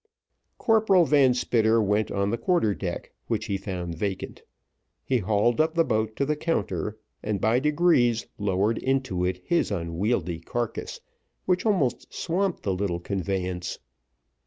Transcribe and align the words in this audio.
Corporal 0.57 1.05
Van 1.05 1.35
Spitter 1.35 1.79
went 1.79 2.09
on 2.09 2.31
the 2.31 2.37
quarter 2.39 2.73
deck, 2.73 3.11
which 3.27 3.45
he 3.45 3.55
found 3.55 3.93
vacant; 3.93 4.41
he 5.05 5.19
hauled 5.19 5.61
up 5.61 5.75
the 5.75 5.83
boat 5.83 6.15
to 6.15 6.25
the 6.25 6.35
counter, 6.35 6.97
and 7.21 7.39
by 7.39 7.59
degrees 7.59 8.25
lowered 8.39 8.79
into 8.79 9.23
it 9.23 9.43
his 9.45 9.69
unwieldy 9.69 10.39
carcass, 10.39 11.01
which 11.45 11.67
almost 11.67 12.11
swamped 12.11 12.63
the 12.63 12.73
little 12.73 12.99
conveyance. 12.99 13.77